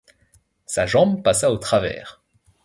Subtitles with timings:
[0.65, 2.23] Sa jambe passa au travers.